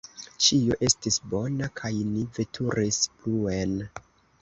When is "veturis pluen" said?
2.41-3.81